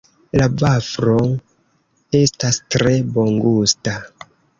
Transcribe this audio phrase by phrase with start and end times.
[0.39, 1.17] La vaflo
[2.21, 3.95] estas tre bongusta.